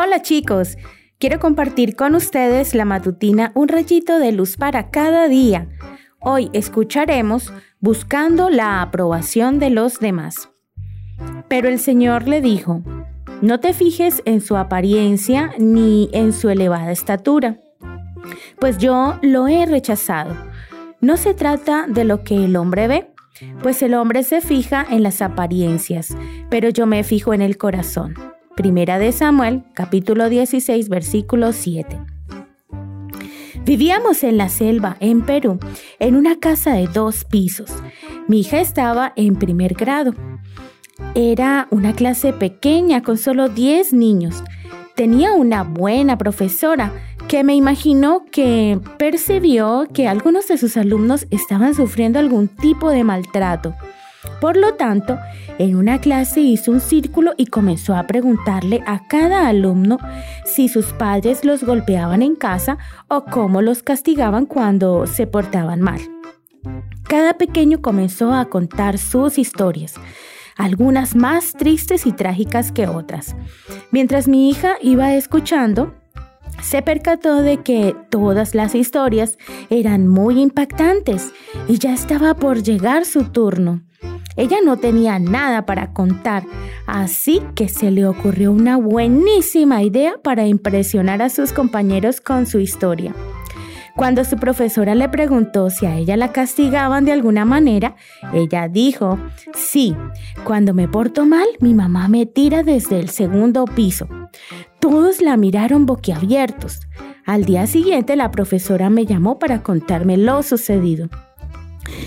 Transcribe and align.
Hola 0.00 0.22
chicos, 0.22 0.78
quiero 1.18 1.40
compartir 1.40 1.96
con 1.96 2.14
ustedes 2.14 2.72
la 2.72 2.84
matutina 2.84 3.50
Un 3.56 3.66
rayito 3.66 4.20
de 4.20 4.30
luz 4.30 4.56
para 4.56 4.92
cada 4.92 5.26
día. 5.26 5.66
Hoy 6.20 6.50
escucharemos 6.52 7.52
Buscando 7.80 8.48
la 8.48 8.80
aprobación 8.80 9.58
de 9.58 9.70
los 9.70 9.98
demás. 9.98 10.50
Pero 11.48 11.68
el 11.68 11.80
Señor 11.80 12.28
le 12.28 12.40
dijo, 12.40 12.80
no 13.42 13.58
te 13.58 13.72
fijes 13.72 14.22
en 14.24 14.40
su 14.40 14.56
apariencia 14.56 15.50
ni 15.58 16.10
en 16.12 16.32
su 16.32 16.48
elevada 16.48 16.92
estatura, 16.92 17.58
pues 18.60 18.78
yo 18.78 19.18
lo 19.20 19.48
he 19.48 19.66
rechazado. 19.66 20.36
No 21.00 21.16
se 21.16 21.34
trata 21.34 21.86
de 21.88 22.04
lo 22.04 22.22
que 22.22 22.44
el 22.44 22.54
hombre 22.54 22.86
ve, 22.86 23.10
pues 23.64 23.82
el 23.82 23.94
hombre 23.94 24.22
se 24.22 24.42
fija 24.42 24.86
en 24.88 25.02
las 25.02 25.22
apariencias, 25.22 26.16
pero 26.50 26.68
yo 26.68 26.86
me 26.86 27.02
fijo 27.02 27.34
en 27.34 27.42
el 27.42 27.58
corazón. 27.58 28.14
Primera 28.58 28.98
de 28.98 29.12
Samuel, 29.12 29.62
capítulo 29.72 30.28
16, 30.28 30.88
versículo 30.88 31.52
7. 31.52 31.96
Vivíamos 33.64 34.24
en 34.24 34.36
la 34.36 34.48
selva, 34.48 34.96
en 34.98 35.24
Perú, 35.24 35.60
en 36.00 36.16
una 36.16 36.40
casa 36.40 36.72
de 36.72 36.88
dos 36.88 37.24
pisos. 37.24 37.70
Mi 38.26 38.40
hija 38.40 38.58
estaba 38.58 39.12
en 39.14 39.36
primer 39.36 39.74
grado. 39.74 40.12
Era 41.14 41.68
una 41.70 41.92
clase 41.92 42.32
pequeña 42.32 43.00
con 43.04 43.16
solo 43.16 43.48
10 43.48 43.92
niños. 43.92 44.42
Tenía 44.96 45.34
una 45.34 45.62
buena 45.62 46.18
profesora 46.18 46.92
que 47.28 47.44
me 47.44 47.54
imaginó 47.54 48.24
que 48.32 48.80
percibió 48.98 49.86
que 49.94 50.08
algunos 50.08 50.48
de 50.48 50.58
sus 50.58 50.76
alumnos 50.76 51.28
estaban 51.30 51.76
sufriendo 51.76 52.18
algún 52.18 52.48
tipo 52.48 52.90
de 52.90 53.04
maltrato. 53.04 53.76
Por 54.40 54.56
lo 54.56 54.74
tanto, 54.74 55.18
en 55.58 55.76
una 55.76 56.00
clase 56.00 56.40
hizo 56.40 56.70
un 56.72 56.80
círculo 56.80 57.32
y 57.36 57.46
comenzó 57.46 57.94
a 57.94 58.06
preguntarle 58.06 58.82
a 58.86 59.06
cada 59.06 59.48
alumno 59.48 59.98
si 60.44 60.68
sus 60.68 60.86
padres 60.92 61.44
los 61.44 61.64
golpeaban 61.64 62.22
en 62.22 62.36
casa 62.36 62.78
o 63.08 63.24
cómo 63.24 63.62
los 63.62 63.82
castigaban 63.82 64.46
cuando 64.46 65.06
se 65.06 65.26
portaban 65.26 65.80
mal. 65.80 66.00
Cada 67.08 67.34
pequeño 67.34 67.80
comenzó 67.80 68.34
a 68.34 68.46
contar 68.46 68.98
sus 68.98 69.38
historias, 69.38 69.94
algunas 70.56 71.14
más 71.16 71.52
tristes 71.52 72.06
y 72.06 72.12
trágicas 72.12 72.72
que 72.72 72.86
otras. 72.86 73.34
Mientras 73.90 74.28
mi 74.28 74.50
hija 74.50 74.76
iba 74.82 75.14
escuchando, 75.14 75.94
se 76.62 76.82
percató 76.82 77.42
de 77.42 77.58
que 77.58 77.96
todas 78.10 78.54
las 78.54 78.74
historias 78.74 79.38
eran 79.70 80.08
muy 80.08 80.40
impactantes 80.40 81.32
y 81.68 81.78
ya 81.78 81.94
estaba 81.94 82.34
por 82.34 82.62
llegar 82.62 83.04
su 83.04 83.24
turno. 83.24 83.82
Ella 84.38 84.58
no 84.64 84.76
tenía 84.76 85.18
nada 85.18 85.66
para 85.66 85.92
contar, 85.92 86.44
así 86.86 87.42
que 87.56 87.68
se 87.68 87.90
le 87.90 88.06
ocurrió 88.06 88.52
una 88.52 88.76
buenísima 88.76 89.82
idea 89.82 90.14
para 90.22 90.46
impresionar 90.46 91.22
a 91.22 91.28
sus 91.28 91.52
compañeros 91.52 92.20
con 92.20 92.46
su 92.46 92.60
historia. 92.60 93.12
Cuando 93.96 94.24
su 94.24 94.36
profesora 94.36 94.94
le 94.94 95.08
preguntó 95.08 95.70
si 95.70 95.86
a 95.86 95.96
ella 95.96 96.16
la 96.16 96.30
castigaban 96.30 97.04
de 97.04 97.10
alguna 97.10 97.44
manera, 97.44 97.96
ella 98.32 98.68
dijo, 98.68 99.18
sí, 99.54 99.96
cuando 100.44 100.72
me 100.72 100.86
porto 100.86 101.26
mal, 101.26 101.48
mi 101.58 101.74
mamá 101.74 102.06
me 102.06 102.24
tira 102.24 102.62
desde 102.62 103.00
el 103.00 103.08
segundo 103.08 103.64
piso. 103.64 104.06
Todos 104.78 105.20
la 105.20 105.36
miraron 105.36 105.84
boquiabiertos. 105.84 106.78
Al 107.26 107.44
día 107.44 107.66
siguiente 107.66 108.14
la 108.14 108.30
profesora 108.30 108.88
me 108.88 109.04
llamó 109.04 109.40
para 109.40 109.64
contarme 109.64 110.16
lo 110.16 110.44
sucedido. 110.44 111.08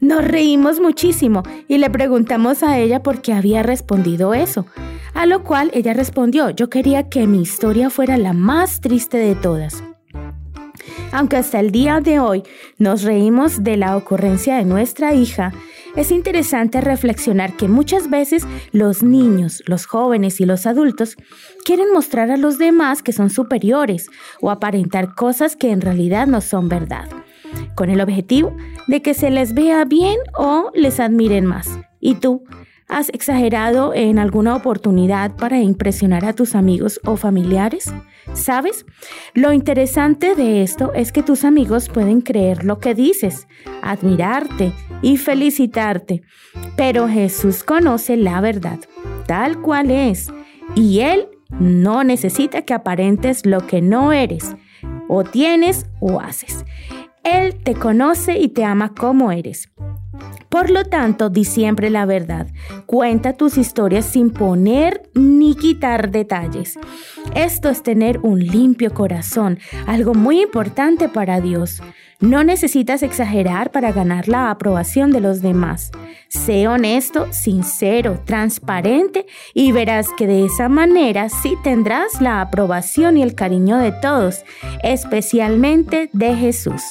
Nos 0.00 0.24
reímos 0.24 0.80
muchísimo 0.80 1.42
y 1.68 1.78
le 1.78 1.90
preguntamos 1.90 2.62
a 2.62 2.78
ella 2.78 3.02
por 3.02 3.22
qué 3.22 3.32
había 3.32 3.62
respondido 3.62 4.34
eso, 4.34 4.66
a 5.14 5.26
lo 5.26 5.44
cual 5.44 5.70
ella 5.74 5.92
respondió, 5.94 6.50
yo 6.50 6.70
quería 6.70 7.08
que 7.08 7.26
mi 7.26 7.42
historia 7.42 7.90
fuera 7.90 8.16
la 8.16 8.32
más 8.32 8.80
triste 8.80 9.18
de 9.18 9.34
todas. 9.34 9.82
Aunque 11.12 11.36
hasta 11.36 11.60
el 11.60 11.70
día 11.70 12.00
de 12.00 12.18
hoy 12.18 12.42
nos 12.78 13.02
reímos 13.02 13.62
de 13.62 13.76
la 13.76 13.96
ocurrencia 13.96 14.56
de 14.56 14.64
nuestra 14.64 15.12
hija, 15.14 15.52
es 15.94 16.10
interesante 16.10 16.80
reflexionar 16.80 17.54
que 17.54 17.68
muchas 17.68 18.08
veces 18.08 18.46
los 18.72 19.02
niños, 19.02 19.62
los 19.66 19.84
jóvenes 19.84 20.40
y 20.40 20.46
los 20.46 20.66
adultos 20.66 21.16
quieren 21.66 21.92
mostrar 21.92 22.30
a 22.30 22.38
los 22.38 22.56
demás 22.56 23.02
que 23.02 23.12
son 23.12 23.28
superiores 23.28 24.08
o 24.40 24.50
aparentar 24.50 25.14
cosas 25.14 25.54
que 25.54 25.70
en 25.70 25.82
realidad 25.82 26.26
no 26.26 26.40
son 26.40 26.70
verdad 26.70 27.08
con 27.74 27.90
el 27.90 28.00
objetivo 28.00 28.56
de 28.86 29.02
que 29.02 29.14
se 29.14 29.30
les 29.30 29.54
vea 29.54 29.84
bien 29.84 30.18
o 30.36 30.70
les 30.74 31.00
admiren 31.00 31.46
más. 31.46 31.78
¿Y 32.00 32.16
tú? 32.16 32.44
¿Has 32.88 33.08
exagerado 33.08 33.94
en 33.94 34.18
alguna 34.18 34.54
oportunidad 34.54 35.34
para 35.36 35.58
impresionar 35.60 36.26
a 36.26 36.34
tus 36.34 36.54
amigos 36.54 37.00
o 37.06 37.16
familiares? 37.16 37.92
¿Sabes? 38.34 38.84
Lo 39.32 39.52
interesante 39.52 40.34
de 40.34 40.62
esto 40.62 40.92
es 40.94 41.10
que 41.10 41.22
tus 41.22 41.44
amigos 41.44 41.88
pueden 41.88 42.20
creer 42.20 42.64
lo 42.64 42.80
que 42.80 42.94
dices, 42.94 43.48
admirarte 43.80 44.74
y 45.00 45.16
felicitarte, 45.16 46.22
pero 46.76 47.08
Jesús 47.08 47.64
conoce 47.64 48.16
la 48.18 48.42
verdad, 48.42 48.80
tal 49.26 49.62
cual 49.62 49.90
es, 49.90 50.30
y 50.74 51.00
Él 51.00 51.28
no 51.60 52.04
necesita 52.04 52.62
que 52.62 52.74
aparentes 52.74 53.46
lo 53.46 53.66
que 53.66 53.80
no 53.80 54.12
eres, 54.12 54.54
o 55.08 55.24
tienes 55.24 55.86
o 56.00 56.20
haces. 56.20 56.64
Él 57.24 57.54
te 57.62 57.74
conoce 57.74 58.38
y 58.38 58.48
te 58.48 58.64
ama 58.64 58.94
como 58.94 59.30
eres. 59.30 59.71
Por 60.52 60.68
lo 60.68 60.84
tanto, 60.84 61.30
di 61.30 61.46
siempre 61.46 61.88
la 61.88 62.04
verdad. 62.04 62.46
Cuenta 62.84 63.32
tus 63.32 63.56
historias 63.56 64.04
sin 64.04 64.28
poner 64.28 65.08
ni 65.14 65.54
quitar 65.54 66.10
detalles. 66.10 66.78
Esto 67.34 67.70
es 67.70 67.82
tener 67.82 68.18
un 68.18 68.38
limpio 68.38 68.92
corazón, 68.92 69.58
algo 69.86 70.12
muy 70.12 70.42
importante 70.42 71.08
para 71.08 71.40
Dios. 71.40 71.80
No 72.20 72.44
necesitas 72.44 73.02
exagerar 73.02 73.70
para 73.70 73.92
ganar 73.92 74.28
la 74.28 74.50
aprobación 74.50 75.10
de 75.10 75.20
los 75.20 75.40
demás. 75.40 75.90
Sé 76.28 76.68
honesto, 76.68 77.32
sincero, 77.32 78.20
transparente 78.26 79.24
y 79.54 79.72
verás 79.72 80.06
que 80.18 80.26
de 80.26 80.44
esa 80.44 80.68
manera 80.68 81.30
sí 81.30 81.56
tendrás 81.64 82.20
la 82.20 82.42
aprobación 82.42 83.16
y 83.16 83.22
el 83.22 83.34
cariño 83.34 83.78
de 83.78 83.92
todos, 83.92 84.44
especialmente 84.82 86.10
de 86.12 86.36
Jesús. 86.36 86.82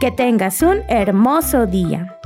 Que 0.00 0.12
tengas 0.12 0.62
un 0.62 0.82
hermoso 0.88 1.66
día. 1.66 2.20